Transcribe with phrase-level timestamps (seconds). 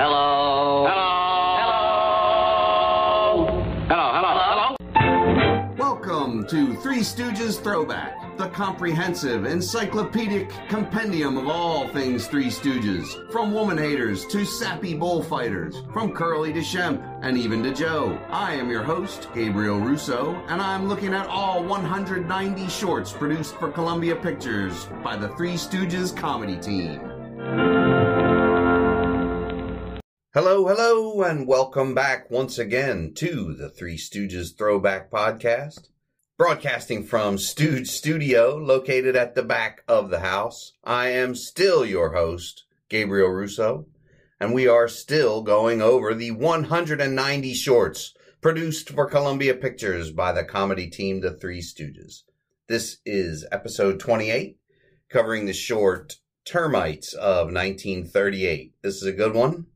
[0.00, 0.86] Hello.
[0.88, 1.10] Hello.
[3.28, 3.52] Hello.
[3.86, 4.08] Hello.
[4.16, 4.74] Hello.
[4.96, 5.74] Hello.
[5.76, 13.30] Welcome to Three Stooges Throwback, the comprehensive, encyclopedic compendium of all things Three Stooges.
[13.30, 18.18] From woman haters to sappy bullfighters, from Curly to Shemp, and even to Joe.
[18.30, 23.70] I am your host, Gabriel Russo, and I'm looking at all 190 shorts produced for
[23.70, 27.09] Columbia Pictures by the Three Stooges comedy team.
[30.32, 35.88] Hello, hello, and welcome back once again to the Three Stooges Throwback Podcast.
[36.38, 40.74] Broadcasting from Stooge Studio, located at the back of the house.
[40.84, 43.86] I am still your host, Gabriel Russo,
[44.38, 50.44] and we are still going over the 190 shorts produced for Columbia Pictures by the
[50.44, 52.22] comedy team The Three Stooges.
[52.68, 54.60] This is episode 28,
[55.08, 58.74] covering the short Termites of 1938.
[58.80, 59.66] This is a good one.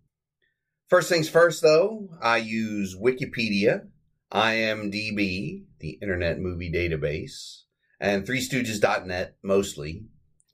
[0.95, 3.89] First things first, though, I use Wikipedia,
[4.33, 7.63] IMDb, the Internet Movie Database,
[7.99, 10.05] and ThreeStooges.net mostly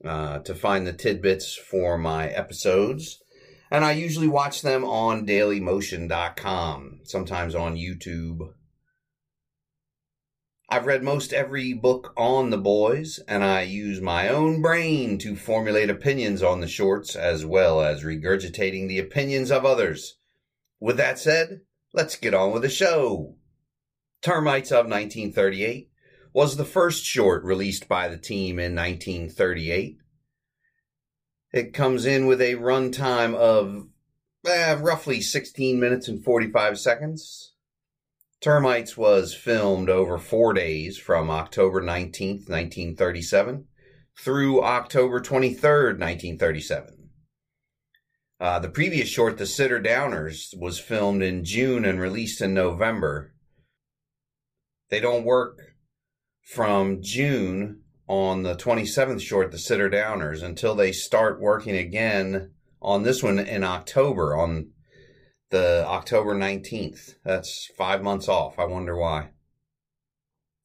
[0.03, 3.21] uh, to find the tidbits for my episodes.
[3.69, 8.39] And I usually watch them on dailymotion.com, sometimes on YouTube.
[10.67, 15.35] I've read most every book on the boys, and I use my own brain to
[15.35, 20.17] formulate opinions on the shorts as well as regurgitating the opinions of others.
[20.81, 21.61] With that said,
[21.93, 23.35] let's get on with the show.
[24.23, 25.91] Termites of 1938
[26.33, 29.99] was the first short released by the team in 1938.
[31.53, 33.89] It comes in with a runtime of
[34.47, 37.53] eh, roughly 16 minutes and 45 seconds.
[38.41, 43.67] Termites was filmed over four days from October 19th, 1937
[44.17, 47.00] through October 23rd, 1937.
[48.41, 53.35] Uh, the previous short, The Sitter Downers, was filmed in June and released in November.
[54.89, 55.75] They don't work
[56.41, 62.49] from June on the 27th short, The Sitter Downers, until they start working again
[62.81, 64.71] on this one in October on
[65.51, 67.17] the October 19th.
[67.23, 68.57] That's five months off.
[68.57, 69.29] I wonder why.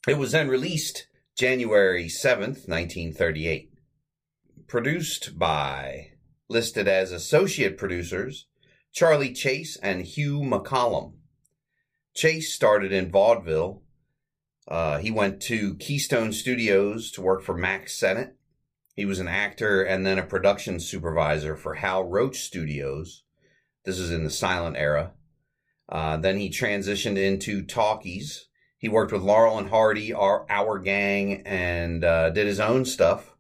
[0.09, 3.71] It was then released January 7th, 1938.
[4.67, 6.13] Produced by,
[6.49, 8.47] listed as associate producers,
[8.93, 11.15] Charlie Chase and Hugh McCollum.
[12.15, 13.83] Chase started in vaudeville.
[14.67, 18.37] Uh, he went to Keystone Studios to work for Mack Sennett.
[18.95, 23.25] He was an actor and then a production supervisor for Hal Roach Studios.
[23.85, 25.13] This is in the silent era.
[25.89, 28.49] Uh, then he transitioned into talkies.
[28.79, 33.36] He worked with Laurel and Hardy, our, our gang, and uh, did his own stuff.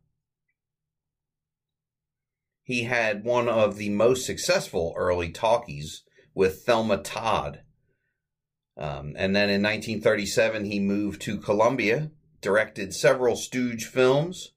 [2.67, 6.03] He had one of the most successful early talkies
[6.35, 7.63] with Thelma Todd.
[8.77, 12.11] Um, and then in 1937, he moved to Columbia,
[12.41, 14.51] directed several Stooge films,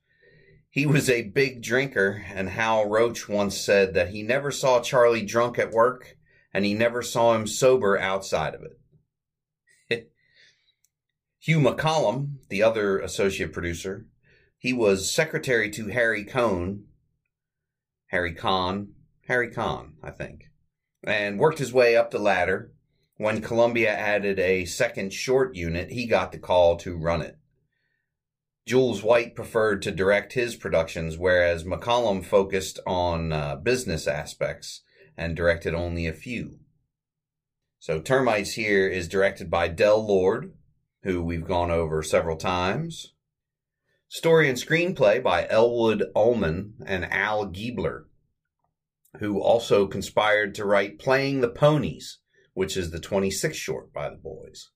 [0.71, 5.25] he was a big drinker, and Hal Roach once said that he never saw Charlie
[5.25, 6.17] drunk at work
[6.51, 8.63] and he never saw him sober outside of
[9.89, 10.11] it.
[11.39, 14.07] Hugh McCollum, the other associate producer,
[14.57, 16.85] he was secretary to Harry Cohn,
[18.09, 18.89] Harry Kahn,
[19.27, 20.49] Harry Kahn, I think,
[21.03, 22.71] and worked his way up the ladder.
[23.17, 27.37] When Columbia added a second short unit, he got the call to run it.
[28.65, 34.81] Jules White preferred to direct his productions, whereas McCollum focused on uh, business aspects
[35.17, 36.59] and directed only a few.
[37.79, 40.53] So Termites here is directed by Del Lord,
[41.03, 43.13] who we've gone over several times.
[44.11, 48.05] Story and screenplay by Elwood Ullman and Al Giebler,
[49.19, 52.17] who also conspired to write Playing the Ponies,
[52.55, 54.71] which is the 26th short by the boys.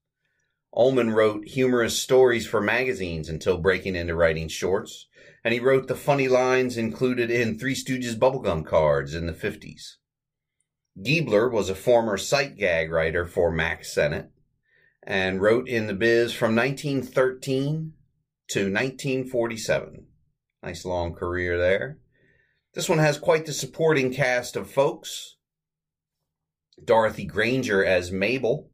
[0.72, 5.08] Ullman wrote humorous stories for magazines until breaking into writing shorts,
[5.44, 9.96] and he wrote the funny lines included in Three Stooges bubblegum cards in the 50s.
[10.96, 14.30] Giebler was a former sight gag writer for Mack Sennett
[15.02, 17.94] and wrote in the biz from 1913
[18.54, 20.06] to 1947.
[20.62, 21.98] Nice long career there.
[22.76, 25.38] This one has quite the supporting cast of folks.
[26.84, 28.70] Dorothy Granger as Mabel,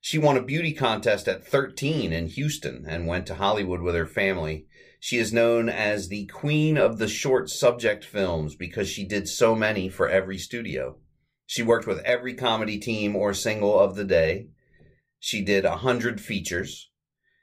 [0.00, 4.06] she won a beauty contest at 13 in Houston and went to Hollywood with her
[4.06, 4.66] family.
[5.00, 9.56] She is known as the queen of the short subject films because she did so
[9.56, 10.96] many for every studio.
[11.44, 14.50] She worked with every comedy team or single of the day.
[15.18, 16.87] She did a hundred features.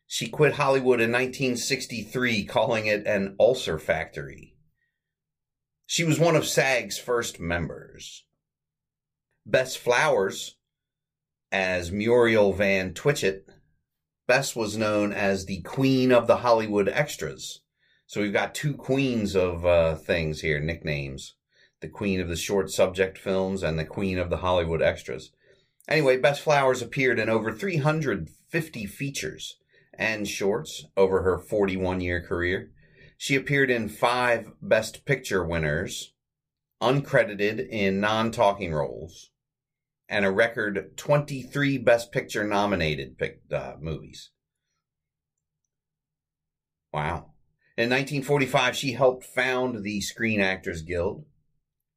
[0.07, 4.55] She quit Hollywood in 1963, calling it an ulcer factory.
[5.87, 8.25] She was one of SAG's first members.
[9.45, 10.57] Bess Flowers
[11.51, 13.47] as Muriel Van Twitchett.
[14.27, 17.61] Bess was known as the Queen of the Hollywood Extras.
[18.07, 21.35] So we've got two queens of uh, things here, nicknames.
[21.81, 25.31] The Queen of the Short Subject Films and the Queen of the Hollywood Extras.
[25.87, 29.57] Anyway, Bess Flowers appeared in over 350 features
[29.97, 32.71] and shorts over her 41 year career.
[33.17, 36.13] She appeared in five Best Picture winners,
[36.81, 39.31] uncredited in non talking roles,
[40.09, 43.15] and a record 23 Best Picture nominated
[43.51, 44.31] uh, movies.
[46.93, 47.31] Wow.
[47.77, 51.25] In 1945, she helped found the Screen Actors Guild,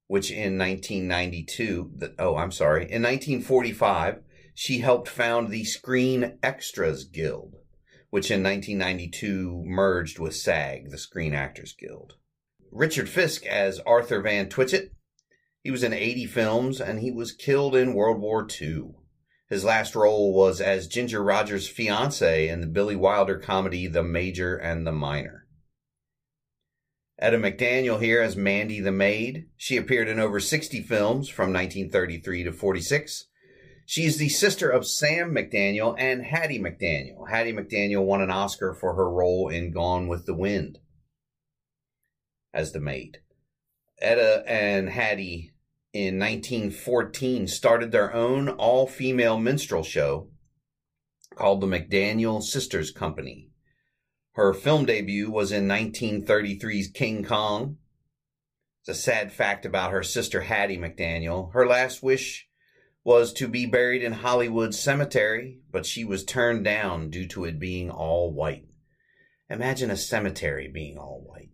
[0.09, 4.23] which in 1992, the, oh, I'm sorry, in 1945,
[4.55, 7.57] she helped found the Screen Extras Guild,
[8.10, 12.14] which in 1992 merged with SAG, the Screen Actors Guild.
[12.70, 14.93] Richard Fiske as Arthur Van Twitchett.
[15.62, 18.94] He was in 80 films and he was killed in World War II.
[19.49, 24.56] His last role was as Ginger Rogers' fiance in the Billy Wilder comedy The Major
[24.56, 25.46] and the Minor.
[27.19, 29.49] Etta McDaniel here as Mandy the Maid.
[29.56, 33.26] She appeared in over 60 films from 1933 to 46.
[33.90, 37.31] She is the sister of Sam McDaniel and Hattie McDaniel.
[37.31, 40.79] Hattie McDaniel won an Oscar for her role in Gone with the Wind
[42.52, 43.23] as the maid.
[43.99, 45.52] Etta and Hattie
[45.94, 50.29] in 1914 started their own all female minstrel show
[51.34, 53.49] called the McDaniel Sisters Company.
[54.32, 57.79] Her film debut was in 1933's King Kong.
[58.82, 61.55] It's a sad fact about her sister Hattie McDaniel.
[61.55, 62.48] Her last wish
[63.08, 67.58] was to be buried in Hollywood Cemetery, but she was turned down due to it
[67.58, 68.66] being all white.
[69.49, 71.49] Imagine a cemetery being all white.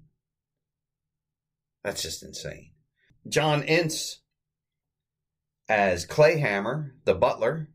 [1.84, 2.72] That's just insane.
[3.28, 4.22] John Ince
[5.68, 7.68] as Clayhammer, the butler.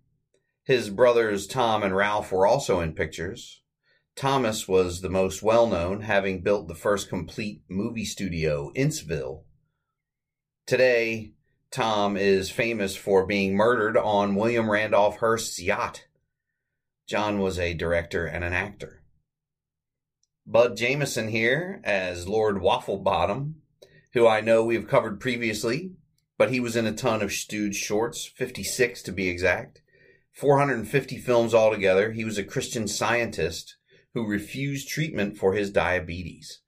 [0.65, 3.61] His brothers Tom and Ralph were also in pictures.
[4.13, 9.45] Thomas was the most well known, having built the first complete movie studio, Inceville.
[10.67, 11.31] Today,
[11.71, 16.07] Tom is famous for being murdered on William Randolph Hearst's yacht.
[17.07, 19.03] John was a director and an actor.
[20.47, 23.53] Bud Jamison here as Lord Wafflebottom,
[24.13, 25.91] who I know we've covered previously,
[26.39, 29.81] but he was in a ton of stooge shorts, 56 to be exact.
[30.33, 32.13] 450 films altogether.
[32.13, 33.75] He was a Christian scientist
[34.15, 36.61] who refused treatment for his diabetes.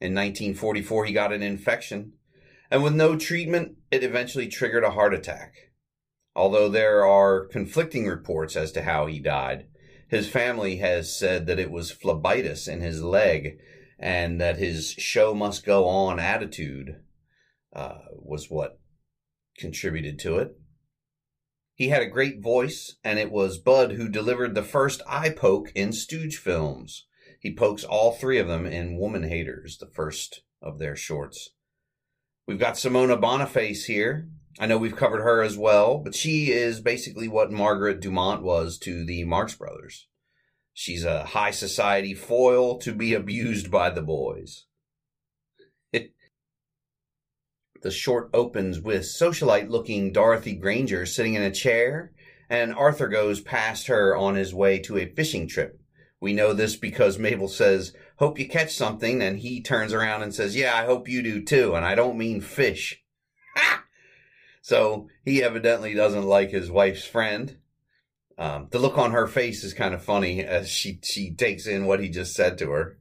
[0.00, 2.14] In 1944, he got an infection,
[2.70, 5.54] and with no treatment, it eventually triggered a heart attack.
[6.36, 9.66] Although there are conflicting reports as to how he died,
[10.08, 13.58] his family has said that it was phlebitis in his leg
[13.98, 16.96] and that his show must go on attitude
[17.74, 18.80] uh, was what
[19.58, 20.56] contributed to it.
[21.74, 25.72] He had a great voice, and it was Bud who delivered the first eye poke
[25.74, 27.06] in Stooge films.
[27.38, 31.50] He pokes all three of them in Woman Haters, the first of their shorts.
[32.50, 34.26] We've got Symona Boniface here.
[34.58, 38.76] I know we've covered her as well, but she is basically what Margaret Dumont was
[38.78, 40.08] to the Marx Brothers.
[40.74, 44.64] She's a high society foil to be abused by the boys.
[47.82, 52.10] The short opens with socialite looking Dorothy Granger sitting in a chair,
[52.48, 55.80] and Arthur goes past her on his way to a fishing trip.
[56.20, 60.32] We know this because Mabel says, Hope you catch something, and he turns around and
[60.32, 63.02] says, Yeah, I hope you do too, and I don't mean fish.
[64.62, 67.56] So he evidently doesn't like his wife's friend.
[68.36, 71.86] Um, the look on her face is kind of funny as she, she takes in
[71.86, 72.98] what he just said to her.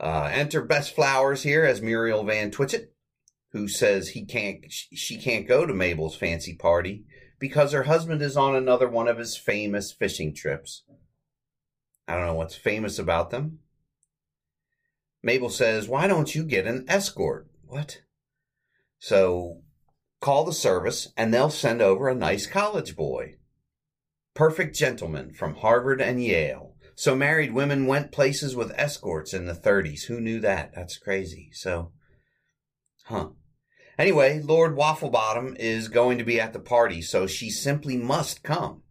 [0.00, 2.94] Uh, enter Bess Flowers here as Muriel Van Twitchett
[3.52, 7.04] who says he can't she can't go to Mabel's fancy party
[7.38, 10.82] because her husband is on another one of his famous fishing trips.
[12.06, 13.60] I don't know what's famous about them.
[15.22, 18.00] Mabel says, "Why don't you get an escort?" What?
[18.98, 19.62] So
[20.20, 23.36] call the service and they'll send over a nice college boy.
[24.34, 26.76] Perfect gentleman from Harvard and Yale.
[26.94, 30.04] So married women went places with escorts in the 30s.
[30.04, 30.72] Who knew that?
[30.74, 31.48] That's crazy.
[31.52, 31.92] So,
[33.04, 33.30] huh.
[33.98, 38.82] Anyway, Lord Wafflebottom is going to be at the party, so she simply must come.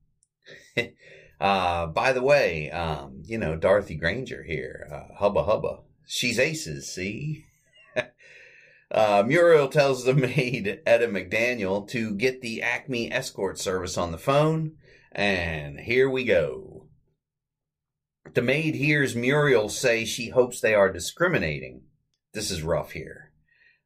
[1.39, 5.79] uh, by the way, um, you know, Dorothy Granger here, uh, hubba hubba.
[6.12, 7.46] She's aces, see?
[8.92, 14.18] uh, Muriel tells the maid, Etta McDaniel, to get the Acme escort service on the
[14.18, 14.72] phone,
[15.12, 16.88] and here we go.
[18.34, 21.84] The maid hears Muriel say she hopes they are discriminating.
[22.34, 23.32] This is rough here.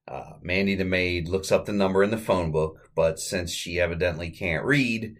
[0.07, 3.81] Uh, Mandy the maid looks up the number in the phone book, but since she
[3.81, 5.17] evidently can't read,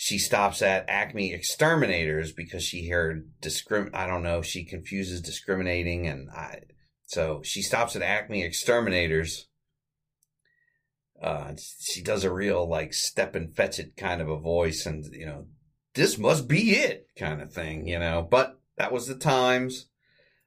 [0.00, 3.92] she stops at Acme Exterminators because she heard discrim.
[3.92, 4.42] I don't know.
[4.42, 6.60] She confuses discriminating, and I.
[7.06, 9.48] So she stops at Acme Exterminators.
[11.20, 15.04] Uh, she does a real like step and fetch it kind of a voice, and
[15.12, 15.46] you know,
[15.94, 18.22] this must be it kind of thing, you know.
[18.22, 19.88] But that was the times.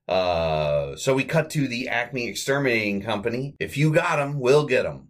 [0.08, 3.58] Uh, so we cut to the Acme Exterminating Company.
[3.60, 5.10] If you got them, we'll get them.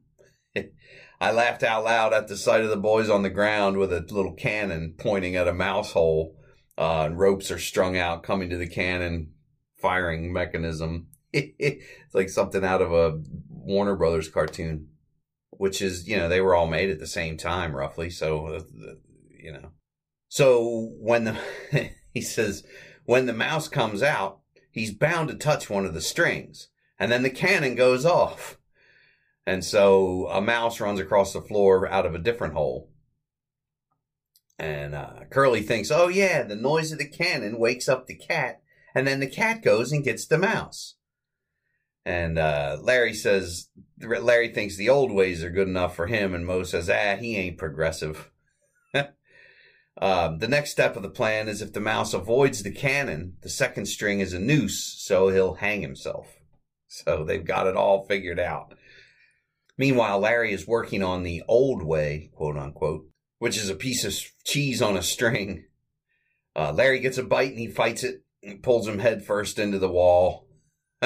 [1.22, 4.00] I laughed out loud at the sight of the boys on the ground with a
[4.10, 6.36] little cannon pointing at a mouse hole.
[6.80, 9.32] Uh, and ropes are strung out coming to the cannon
[9.78, 11.10] firing mechanism.
[11.32, 14.88] it's like something out of a Warner Brothers cartoon,
[15.52, 18.10] which is, you know, they were all made at the same time, roughly.
[18.10, 18.62] So, uh,
[19.30, 19.74] you know.
[20.28, 21.38] So when the,
[22.16, 22.64] he says,
[23.06, 24.40] when the mouse comes out,
[24.72, 26.70] he's bound to touch one of the strings.
[26.98, 28.58] And then the cannon goes off.
[29.46, 32.90] And so a mouse runs across the floor out of a different hole.
[34.60, 38.62] And uh, Curly thinks, oh, yeah, the noise of the cannon wakes up the cat.
[38.94, 40.96] And then the cat goes and gets the mouse.
[42.06, 43.70] And uh, Larry says,
[44.00, 46.36] Larry thinks the old ways are good enough for him.
[46.36, 48.30] And Moe says, ah, he ain't progressive.
[49.98, 53.50] Um, the next step of the plan is if the mouse avoids the cannon, the
[53.50, 56.38] second string is a noose, so he'll hang himself.
[56.88, 58.74] So they've got it all figured out.
[59.82, 63.08] Meanwhile, Larry is working on the old way, quote unquote,
[63.40, 65.66] which is a piece of cheese on a string.
[66.56, 69.80] Uh, Larry gets a bite and he fights it and pulls him head first into
[69.80, 70.48] the wall.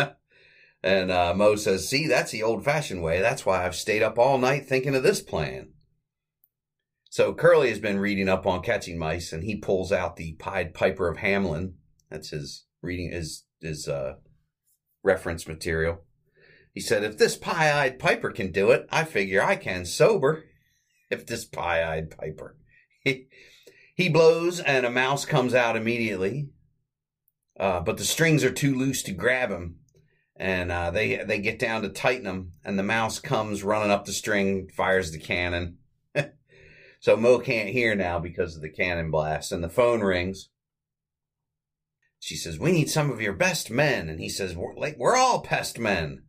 [0.83, 3.21] and uh, Moe says, See, that's the old fashioned way.
[3.21, 5.69] That's why I've stayed up all night thinking of this plan.
[7.09, 10.73] So Curly has been reading up on catching mice, and he pulls out the Pied
[10.73, 11.75] Piper of Hamelin.
[12.11, 14.15] That's his reading, his his uh,
[15.01, 16.01] reference material.
[16.75, 20.43] He said, "If this pie-eyed piper can do it, I figure I can sober."
[21.11, 22.57] If this pie-eyed piper,
[22.99, 23.27] he,
[23.95, 26.49] he blows, and a mouse comes out immediately.
[27.59, 29.77] Uh, but the strings are too loose to grab him,
[30.35, 34.05] and uh, they they get down to tighten them, and the mouse comes running up
[34.05, 35.77] the string, fires the cannon.
[36.99, 40.49] So Moe can't hear now because of the cannon blast, and the phone rings.
[42.19, 45.15] She says, "We need some of your best men," and he says, "We're, like, we're
[45.15, 46.23] all pest men."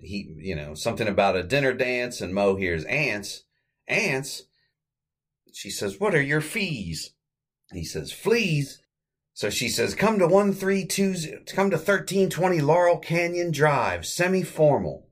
[0.00, 3.44] He, you know, something about a dinner dance, and Moe hears ants.
[3.88, 4.42] Ants.
[5.52, 7.14] She says, "What are your fees?"
[7.72, 8.80] He says, "Fleas."
[9.34, 11.14] So she says, "Come to one three two,
[11.46, 15.08] come to thirteen twenty Laurel Canyon Drive, semi formal."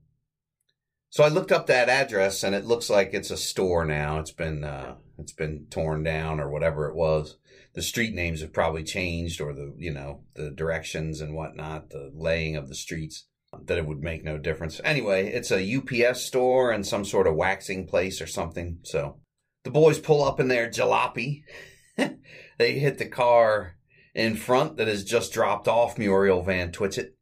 [1.10, 4.20] So I looked up that address and it looks like it's a store now.
[4.20, 7.36] It's been uh, it's been torn down or whatever it was.
[7.74, 12.12] The street names have probably changed or the you know the directions and whatnot, the
[12.14, 13.26] laying of the streets.
[13.66, 14.80] That it would make no difference.
[14.84, 18.78] Anyway, it's a UPS store and some sort of waxing place or something.
[18.84, 19.20] So
[19.64, 21.42] the boys pull up in their jalopy.
[21.96, 23.76] they hit the car
[24.14, 27.16] in front that has just dropped off Muriel Van Twitchett,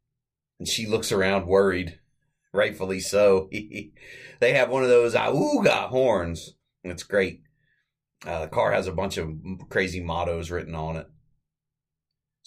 [0.59, 1.99] and she looks around worried
[2.53, 3.49] rightfully so.
[4.39, 6.55] they have one of those auga horns.
[6.83, 7.41] It's great.
[8.25, 9.33] Uh, the car has a bunch of
[9.69, 11.07] crazy mottos written on it.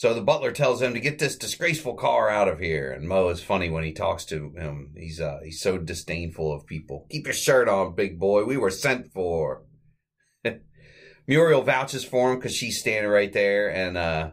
[0.02, 2.90] So the butler tells him to get this disgraceful car out of here.
[2.90, 4.92] And Moe is funny when he talks to him.
[4.96, 7.06] He's uh, he's so disdainful of people.
[7.08, 8.42] Keep your shirt on, big boy.
[8.42, 9.62] We were sent for.
[11.28, 14.30] Muriel vouches for him because she's standing right there, and uh,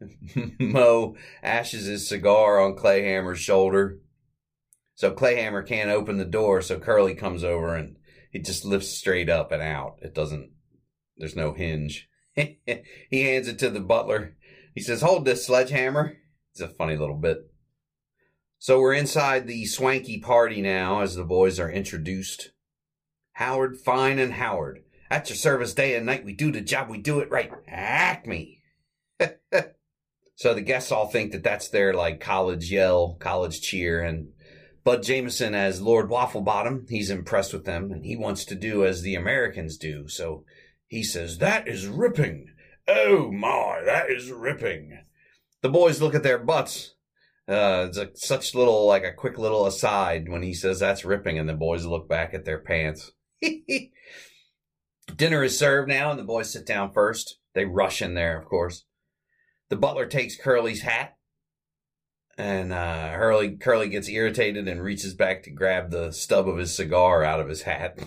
[0.58, 1.14] Moe
[1.44, 4.00] ashes his cigar on Clayhammer's shoulder.
[4.96, 7.98] So Clayhammer can't open the door, so Curly comes over and
[8.32, 10.00] he just lifts straight up and out.
[10.02, 10.50] It doesn't,
[11.16, 12.08] there's no hinge.
[12.34, 14.34] he hands it to the butler.
[14.78, 16.18] He says, Hold this sledgehammer.
[16.52, 17.50] It's a funny little bit.
[18.60, 22.52] So we're inside the swanky party now as the boys are introduced.
[23.32, 24.84] Howard, Fine, and Howard.
[25.10, 26.24] At your service day and night.
[26.24, 26.88] We do the job.
[26.88, 27.50] We do it right.
[27.66, 28.62] Acme.
[30.36, 34.28] so the guests all think that that's their like college yell, college cheer, and
[34.84, 39.02] Bud Jamison as Lord Wafflebottom, he's impressed with them and he wants to do as
[39.02, 40.06] the Americans do.
[40.06, 40.44] So
[40.86, 42.54] he says, That is ripping.
[42.88, 44.98] Oh my, that is ripping.
[45.62, 46.94] The boys look at their butts.
[47.46, 51.38] Uh, it's a, such little, like a quick little aside when he says that's ripping,
[51.38, 53.12] and the boys look back at their pants.
[55.16, 57.38] Dinner is served now, and the boys sit down first.
[57.54, 58.84] They rush in there, of course.
[59.68, 61.18] The butler takes Curly's hat
[62.38, 66.74] and uh, Hurley Curly gets irritated and reaches back to grab the stub of his
[66.74, 67.98] cigar out of his hat.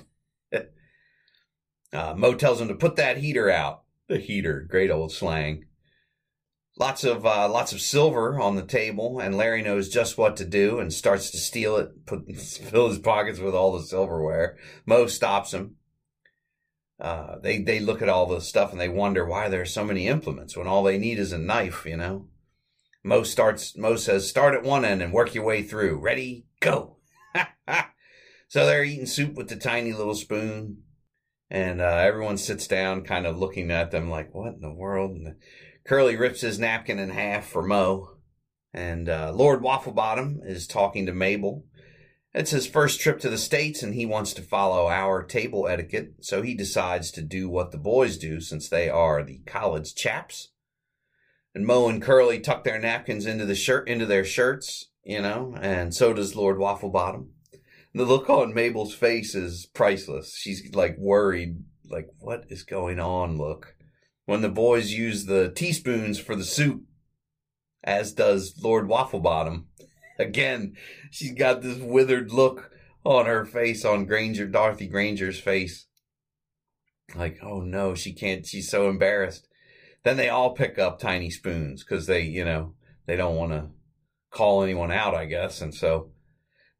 [1.93, 3.83] uh, Moe tells him to put that heater out.
[4.07, 5.65] The heater, great old slang.
[6.77, 10.45] Lots of uh, lots of silver on the table, and Larry knows just what to
[10.45, 14.57] do and starts to steal it, put fill his pockets with all the silverware.
[14.85, 15.75] Moe stops him.
[16.99, 19.83] Uh, they they look at all the stuff and they wonder why there are so
[19.83, 21.85] many implements when all they need is a knife.
[21.85, 22.27] You know,
[23.03, 23.75] Moe starts.
[23.75, 25.99] Moe says, "Start at one end and work your way through.
[25.99, 26.97] Ready, go."
[28.47, 30.83] so they're eating soup with the tiny little spoon,
[31.51, 35.17] and uh, everyone sits down, kind of looking at them like, "What in the world?"
[35.17, 35.35] And
[35.85, 38.15] Curly rips his napkin in half for Moe,
[38.73, 41.65] and uh, Lord Wafflebottom is talking to Mabel.
[42.33, 46.13] It's his first trip to the States, and he wants to follow our table etiquette,
[46.21, 50.53] so he decides to do what the boys do since they are the college chaps.
[51.53, 55.53] And Moe and Curly tuck their napkins into the shirt into their shirts, you know,
[55.59, 57.27] and so does Lord Wafflebottom.
[57.93, 60.35] The look on Mabel's face is priceless.
[60.35, 63.37] She's like worried, like, what is going on?
[63.37, 63.75] Look.
[64.25, 66.83] When the boys use the teaspoons for the soup,
[67.83, 69.65] as does Lord Wafflebottom.
[70.19, 70.75] Again,
[71.09, 72.71] she's got this withered look
[73.03, 75.87] on her face, on Granger, Dorothy Granger's face.
[77.15, 79.47] Like, oh no, she can't, she's so embarrassed.
[80.03, 83.69] Then they all pick up tiny spoons because they, you know, they don't want to
[84.29, 85.61] call anyone out, I guess.
[85.61, 86.11] And so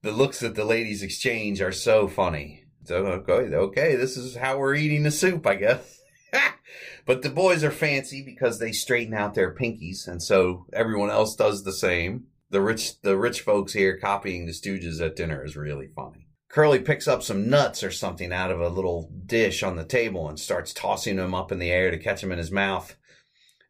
[0.04, 2.64] the looks that the ladies exchange are so funny.
[2.86, 6.02] So, okay, okay, this is how we're eating the soup, I guess.
[7.06, 11.36] but the boys are fancy because they straighten out their pinkies, and so everyone else
[11.36, 12.26] does the same.
[12.50, 16.28] The rich, the rich folks here copying the Stooges at dinner is really funny.
[16.50, 20.28] Curly picks up some nuts or something out of a little dish on the table
[20.28, 22.98] and starts tossing them up in the air to catch them in his mouth.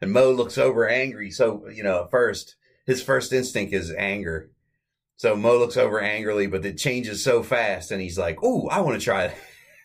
[0.01, 1.29] And Moe looks over angry.
[1.29, 2.55] So, you know, at first,
[2.87, 4.49] his first instinct is anger.
[5.21, 8.79] So Moe looks over angrily, but it changes so fast and he's like, Ooh, I
[8.79, 9.27] want to try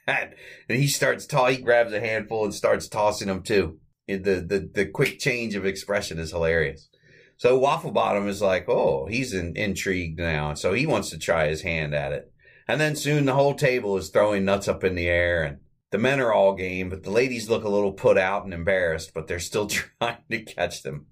[0.06, 0.32] that.
[0.70, 3.78] And he starts to he grabs a handful and starts tossing them too.
[4.06, 6.88] It, the, the, the quick change of expression is hilarious.
[7.36, 10.54] So Waffle Bottom is like, oh, he's in, intrigued now.
[10.54, 12.32] So he wants to try his hand at it.
[12.66, 15.58] And then soon the whole table is throwing nuts up in the air and
[15.90, 19.12] the men are all game, but the ladies look a little put out and embarrassed,
[19.12, 19.66] but they're still
[20.00, 21.08] trying to catch them.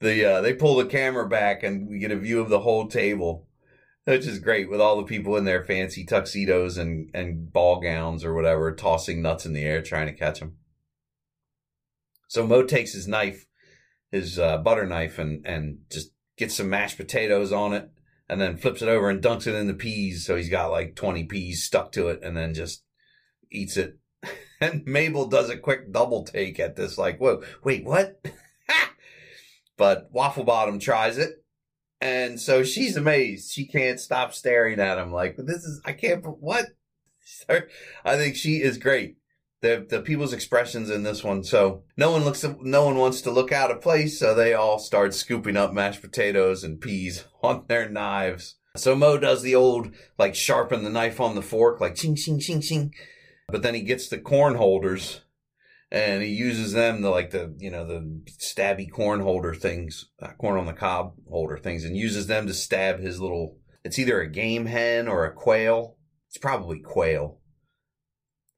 [0.00, 2.86] The, uh, they pull the camera back and we get a view of the whole
[2.86, 3.46] table,
[4.04, 8.24] which is great with all the people in their fancy tuxedos and, and ball gowns
[8.24, 10.56] or whatever, tossing nuts in the air, trying to catch them.
[12.28, 13.46] So Moe takes his knife
[14.10, 17.90] his uh, butter knife and and just gets some mashed potatoes on it
[18.28, 20.26] and then flips it over and dunks it in the peas.
[20.26, 22.82] So he's got like 20 peas stuck to it and then just
[23.50, 23.98] eats it.
[24.58, 28.24] And mabel does a quick double take at this like whoa wait what
[29.76, 31.44] but wafflebottom tries it
[32.00, 36.24] and so she's amazed she can't stop staring at him like this is i can't
[36.40, 36.66] what
[38.04, 39.16] i think she is great
[39.66, 41.42] the the people's expressions in this one.
[41.42, 44.78] So no one looks no one wants to look out of place, so they all
[44.78, 48.56] start scooping up mashed potatoes and peas on their knives.
[48.76, 52.38] So Moe does the old like sharpen the knife on the fork, like ching ching
[52.38, 52.94] ching ching.
[53.48, 55.22] But then he gets the corn holders
[55.90, 60.32] and he uses them the like the you know the stabby corn holder things, uh,
[60.38, 63.58] corn on the cob holder things, and uses them to stab his little.
[63.84, 65.96] It's either a game hen or a quail.
[66.28, 67.40] It's probably quail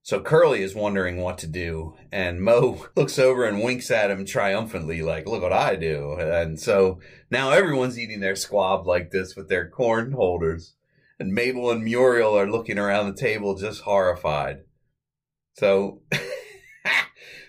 [0.08, 4.24] so Curly is wondering what to do, and Moe looks over and winks at him
[4.24, 6.14] triumphantly, like, look what I do.
[6.18, 6.98] And so
[7.30, 10.76] now everyone's eating their squab like this with their corn holders.
[11.20, 14.60] And Mabel and Muriel are looking around the table just horrified.
[15.58, 16.00] So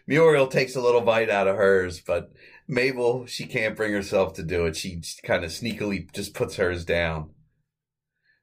[0.09, 2.31] Muriel takes a little bite out of hers, but
[2.67, 4.75] Mabel, she can't bring herself to do it.
[4.75, 7.29] She kind of sneakily just puts hers down.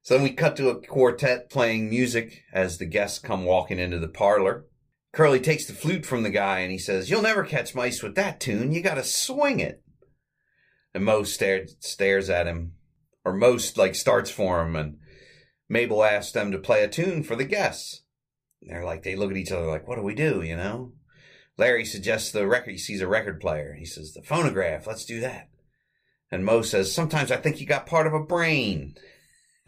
[0.02, 3.98] So then we cut to a quartet playing music as the guests come walking into
[3.98, 4.66] the parlor.
[5.12, 8.14] Curly takes the flute from the guy and he says, You'll never catch mice with
[8.14, 8.70] that tune.
[8.70, 9.82] You gotta swing it.
[10.94, 12.74] And Moe stares, stares at him,
[13.24, 14.98] or most like starts for him, and
[15.68, 18.04] Mabel asks them to play a tune for the guests.
[18.62, 20.92] And they're like, they look at each other like, what do we do, you know?
[21.58, 23.74] Larry suggests the record, he sees a record player.
[23.78, 25.48] He says, the phonograph, let's do that.
[26.30, 28.94] And Moe says, sometimes I think you got part of a brain.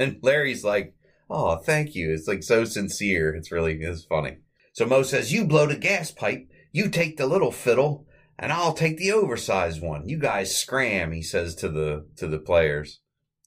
[0.00, 0.94] And Larry's like,
[1.28, 2.12] oh, thank you.
[2.12, 3.34] It's like so sincere.
[3.34, 4.36] It's really, it's funny.
[4.74, 8.06] So Moe says, you blow the gas pipe, you take the little fiddle,
[8.38, 10.08] and I'll take the oversized one.
[10.08, 13.00] You guys scram, he says to the, to the players,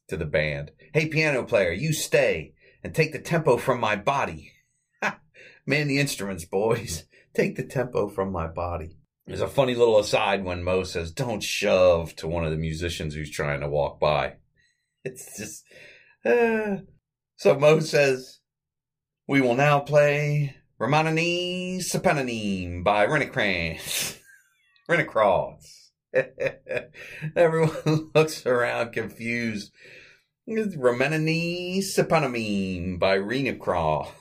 [0.09, 0.71] to the band.
[0.93, 4.51] Hey, piano player, you stay and take the tempo from my body.
[5.65, 7.05] Man the instruments, boys.
[7.33, 8.97] Take the tempo from my body.
[9.25, 13.13] There's a funny little aside when Moe says, don't shove to one of the musicians
[13.13, 14.35] who's trying to walk by.
[15.03, 15.63] It's just,
[16.23, 16.83] uh,
[17.35, 18.39] so Moe says,
[19.27, 24.19] we will now play Romanini Sepenanine by Renacrans.
[24.89, 25.89] Renacross.
[27.35, 29.71] Everyone looks around confused.
[30.47, 34.11] Romanini Sepanamine by Rena Craw.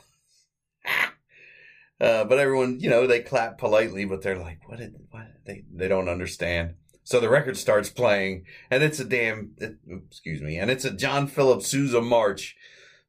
[2.00, 4.78] Uh, but everyone, you know, they clap politely, but they're like, what?
[4.78, 5.26] Did, what?
[5.44, 6.74] They, they don't understand.
[7.04, 10.90] So the record starts playing and it's a damn, it, excuse me, and it's a
[10.90, 12.56] John Philip Sousa march,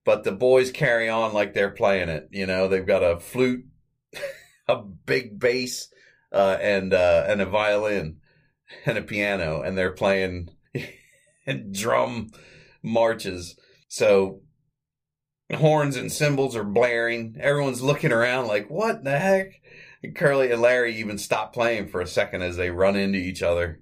[0.03, 2.27] but the boys carry on like they're playing it.
[2.31, 3.65] You know, they've got a flute,
[4.67, 5.87] a big bass,
[6.33, 8.17] uh, and, uh, and a violin
[8.85, 10.49] and a piano and they're playing
[11.45, 12.31] and drum
[12.81, 13.57] marches.
[13.87, 14.41] So
[15.55, 17.37] horns and cymbals are blaring.
[17.39, 19.61] Everyone's looking around like, what the heck?
[20.03, 23.43] And Curly and Larry even stop playing for a second as they run into each
[23.43, 23.81] other.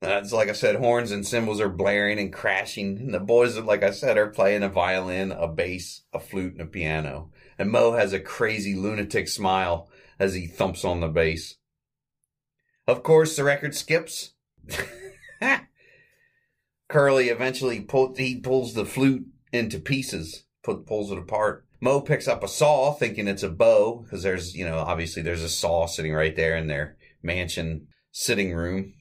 [0.00, 2.98] That's like I said, horns and cymbals are blaring and crashing.
[2.98, 6.62] And the boys, like I said, are playing a violin, a bass, a flute, and
[6.62, 7.30] a piano.
[7.58, 11.56] And Moe has a crazy lunatic smile as he thumps on the bass.
[12.86, 14.34] Of course, the record skips.
[16.88, 21.64] Curly eventually pull, he pulls the flute into pieces, put, pulls it apart.
[21.80, 25.42] Moe picks up a saw, thinking it's a bow, because there's, you know, obviously there's
[25.42, 28.92] a saw sitting right there in their mansion sitting room.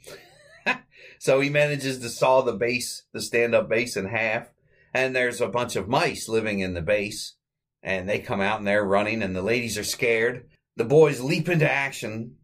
[1.19, 4.47] so he manages to saw the base, the stand-up base in half,
[4.93, 7.35] and there's a bunch of mice living in the base,
[7.83, 10.47] and they come out and they're running, and the ladies are scared.
[10.77, 12.35] The boys leap into action,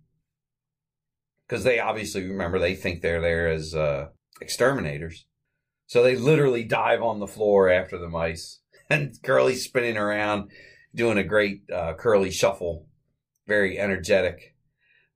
[1.48, 4.08] because they obviously remember they think they're there as uh,
[4.42, 5.26] exterminators.
[5.86, 8.62] So they literally dive on the floor after the mice,
[9.02, 10.52] and Curly's spinning around,
[10.94, 12.88] doing a great uh, curly shuffle,
[13.48, 14.56] very energetic.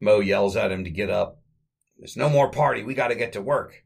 [0.01, 1.41] Moe yells at him to get up.
[1.97, 2.83] There's no more party.
[2.83, 3.83] We got to get to work.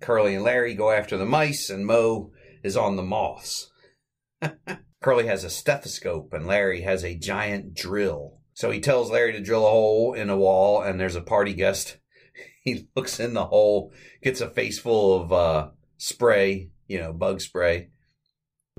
[0.00, 3.70] Curly and Larry go after the mice, and Moe is on the moths.
[5.02, 8.40] Curly has a stethoscope, and Larry has a giant drill.
[8.52, 11.54] So he tells Larry to drill a hole in a wall, and there's a party
[11.54, 11.96] guest.
[12.62, 13.90] He looks in the hole,
[14.22, 17.88] gets a face full of uh, spray, you know, bug spray.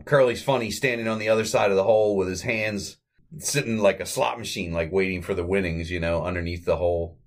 [0.06, 2.98] Curly's funny standing on the other side of the hole with his hands
[3.40, 7.18] sitting like a slot machine, like waiting for the winnings, you know, underneath the hole.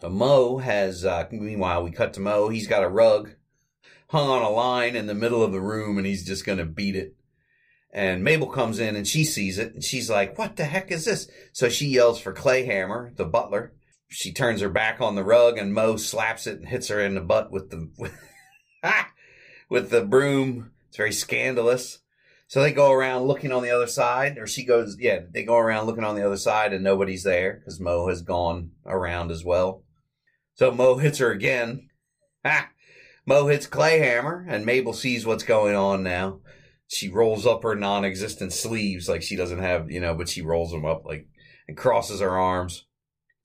[0.00, 2.48] So Moe has, uh, meanwhile, we cut to Moe.
[2.48, 3.30] He's got a rug
[4.10, 6.64] hung on a line in the middle of the room and he's just going to
[6.64, 7.14] beat it.
[7.90, 11.04] And Mabel comes in and she sees it and she's like, what the heck is
[11.04, 11.28] this?
[11.52, 13.72] So she yells for Clayhammer, the butler.
[14.08, 17.14] She turns her back on the rug and Moe slaps it and hits her in
[17.14, 18.14] the butt with the, with,
[19.68, 20.70] with the broom.
[20.88, 22.00] It's very scandalous.
[22.46, 25.56] So they go around looking on the other side, or she goes, yeah, they go
[25.56, 29.44] around looking on the other side and nobody's there because Moe has gone around as
[29.44, 29.84] well.
[30.54, 31.90] So Moe hits her again.
[32.44, 32.70] Ha!
[33.26, 36.40] Moe hits Clayhammer and Mabel sees what's going on now
[36.88, 40.72] she rolls up her non-existent sleeves like she doesn't have, you know, but she rolls
[40.72, 41.28] them up like
[41.68, 42.86] and crosses her arms.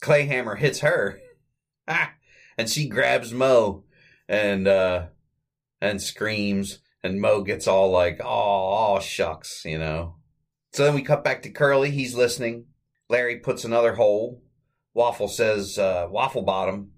[0.01, 1.19] Clayhammer hits her,
[1.88, 2.13] Ha!
[2.58, 3.84] and she grabs Moe
[4.29, 5.08] and uh
[5.82, 10.15] and screams, and Moe gets all like, "Oh, shucks," you know.
[10.73, 11.91] So then we cut back to Curly.
[11.91, 12.65] He's listening.
[13.09, 14.41] Larry puts another hole.
[14.93, 16.91] Waffle says, uh, Waffle Bottom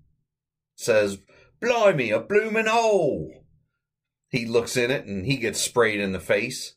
[0.76, 1.18] says,
[1.60, 3.46] "Blimey, a bloomin' hole."
[4.30, 6.76] He looks in it and he gets sprayed in the face.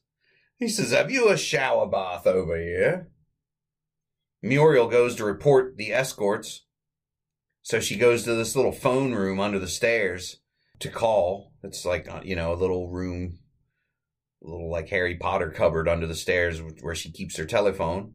[0.58, 3.10] He says, Have you a shower bath over here?
[4.42, 6.66] Muriel goes to report the escorts.
[7.62, 10.40] So she goes to this little phone room under the stairs
[10.78, 11.47] to call.
[11.62, 13.38] It's like, uh, you know, a little room,
[14.42, 18.14] a little like Harry Potter cupboard under the stairs where she keeps her telephone.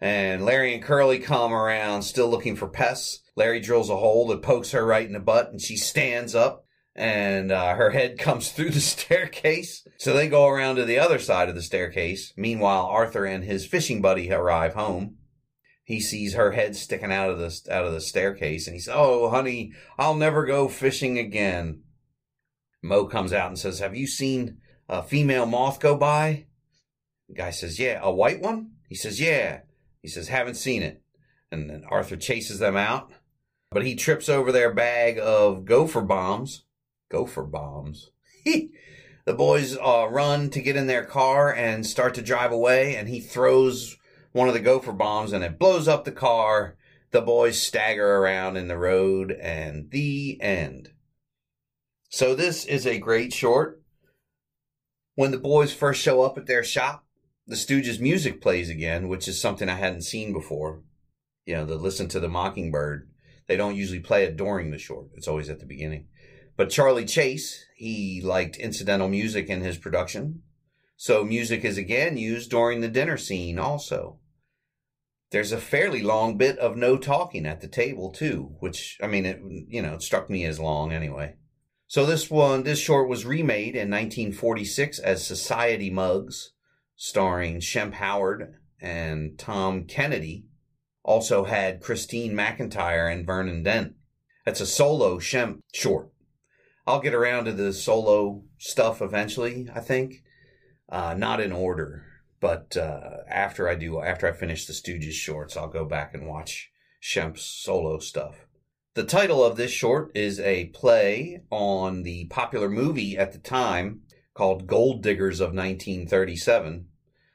[0.00, 3.22] And Larry and Curly come around still looking for pests.
[3.36, 6.66] Larry drills a hole that pokes her right in the butt and she stands up
[6.94, 9.86] and uh, her head comes through the staircase.
[9.98, 12.32] So they go around to the other side of the staircase.
[12.36, 15.16] Meanwhile, Arthur and his fishing buddy arrive home.
[15.84, 18.94] He sees her head sticking out of the out of the staircase, and he says,
[18.96, 21.82] "Oh, honey, I'll never go fishing again."
[22.82, 26.46] Moe comes out and says, "Have you seen a female moth go by?"
[27.28, 29.60] The guy says, "Yeah, a white one." He says, "Yeah."
[30.02, 31.00] He says, "Haven't seen it."
[31.50, 33.12] And then Arthur chases them out,
[33.70, 36.64] but he trips over their bag of gopher bombs
[37.12, 38.10] gopher bombs.
[38.44, 43.08] the boys uh, run to get in their car and start to drive away, and
[43.08, 43.98] he throws
[44.32, 46.76] one of the gopher bombs and it blows up the car.
[47.10, 50.92] The boys stagger around in the road, and the end.
[52.14, 53.80] So, this is a great short.
[55.14, 57.06] When the boys first show up at their shop,
[57.46, 60.82] the Stooges music plays again, which is something I hadn't seen before.
[61.46, 63.08] You know, the Listen to the Mockingbird.
[63.48, 66.08] They don't usually play it during the short, it's always at the beginning.
[66.54, 70.42] But Charlie Chase, he liked incidental music in his production.
[70.98, 74.18] So music is again used during the dinner scene also.
[75.30, 79.24] There's a fairly long bit of no talking at the table too, which I mean,
[79.24, 81.36] it you know, it struck me as long anyway.
[81.92, 86.52] So this one, this short was remade in 1946 as Society Mugs,
[86.96, 90.46] starring Shemp Howard and Tom Kennedy.
[91.02, 93.92] Also had Christine McIntyre and Vernon Dent.
[94.46, 96.10] That's a solo Shemp short.
[96.86, 100.24] I'll get around to the solo stuff eventually, I think.
[100.88, 102.06] Uh, not in order,
[102.40, 106.26] but uh, after I do, after I finish the Stooges shorts, I'll go back and
[106.26, 106.70] watch
[107.02, 108.46] Shemp's solo stuff.
[108.94, 114.02] The title of this short is a play on the popular movie at the time
[114.34, 116.88] called Gold Diggers of 1937.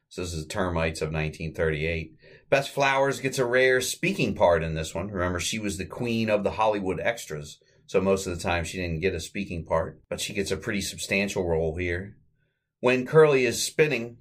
[0.07, 2.15] So this is Termites of 1938.
[2.51, 5.07] Bess Flowers gets a rare speaking part in this one.
[5.07, 7.57] Remember, she was the queen of the Hollywood extras.
[7.87, 10.57] So most of the time she didn't get a speaking part, but she gets a
[10.57, 12.17] pretty substantial role here.
[12.81, 14.17] When Curly is spinning,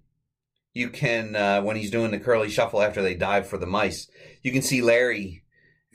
[0.73, 4.09] you can, uh, when he's doing the Curly shuffle after they dive for the mice,
[4.43, 5.43] you can see Larry.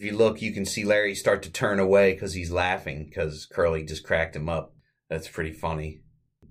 [0.02, 3.46] If you look, you can see Larry start to turn away because he's laughing because
[3.46, 4.74] Curly just cracked him up.
[5.12, 6.02] That's pretty funny.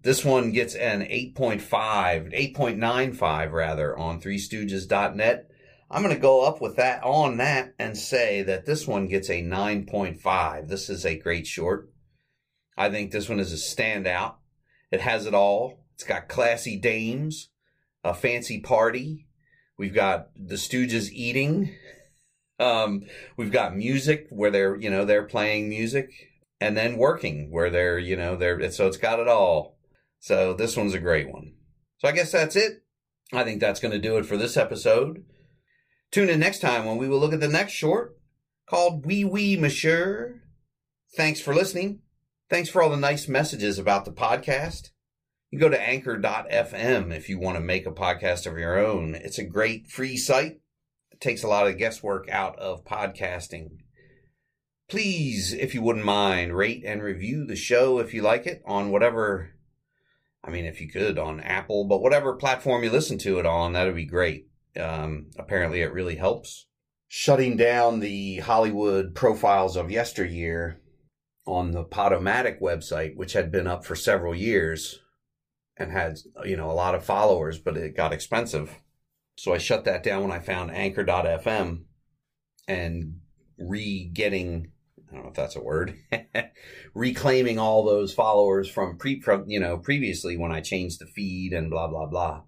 [0.03, 5.51] This one gets an 8.5, 8.95 rather on 3stooges.net.
[5.91, 9.29] I'm going to go up with that on that and say that this one gets
[9.29, 10.69] a 9.5.
[10.69, 11.91] This is a great short.
[12.77, 14.37] I think this one is a standout.
[14.93, 15.83] It has it all.
[15.95, 17.51] It's got classy dames,
[18.05, 19.27] a fancy party.
[19.77, 21.75] We've got the Stooges eating.
[22.61, 26.11] Um, we've got music where they're, you know, they're playing music
[26.61, 29.79] and then working where they're, you know, they're, so it's got it all.
[30.19, 31.55] So this one's a great one.
[31.99, 32.83] So I guess that's it.
[33.33, 35.25] I think that's going to do it for this episode.
[36.11, 38.17] Tune in next time when we will look at the next short
[38.69, 40.43] called Wee Wee Monsieur.
[41.17, 42.01] Thanks for listening.
[42.51, 44.91] Thanks for all the nice messages about the podcast.
[45.51, 49.15] You go to anchor.fm if you want to make a podcast of your own.
[49.15, 50.61] It's a great free site.
[51.21, 53.79] Takes a lot of guesswork out of podcasting.
[54.89, 58.91] Please, if you wouldn't mind, rate and review the show if you like it on
[58.91, 59.51] whatever,
[60.43, 63.75] I mean, if you could on Apple, but whatever platform you listen to it on,
[63.75, 64.49] that'd be great.
[64.79, 66.67] Um, apparently, it really helps.
[67.07, 70.81] Shutting down the Hollywood profiles of yesteryear
[71.47, 75.01] on the Podomatic website, which had been up for several years
[75.77, 78.77] and had, you know, a lot of followers, but it got expensive.
[79.41, 81.85] So I shut that down when I found anchor.fm
[82.69, 83.21] and
[83.59, 84.71] re getting,
[85.09, 85.97] I don't know if that's a word,
[86.95, 91.55] reclaiming all those followers from pre, from, you know, previously when I changed the feed
[91.55, 92.43] and blah, blah, blah.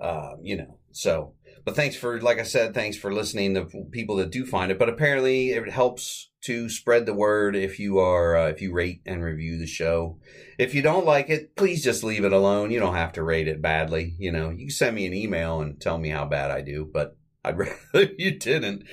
[0.00, 1.34] Uh, you know, so
[1.64, 4.78] but thanks for, like I said, thanks for listening to people that do find it.
[4.78, 9.02] But apparently, it helps to spread the word if you are uh, if you rate
[9.04, 10.18] and review the show.
[10.58, 12.70] If you don't like it, please just leave it alone.
[12.70, 14.16] You don't have to rate it badly.
[14.18, 16.88] You know, you can send me an email and tell me how bad I do,
[16.90, 18.84] but I'd rather you didn't.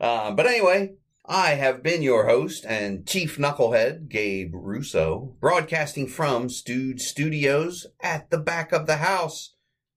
[0.00, 6.48] Uh, but anyway, I have been your host and chief knucklehead, Gabe Russo, broadcasting from
[6.48, 9.54] Stooge Studios at the back of the house.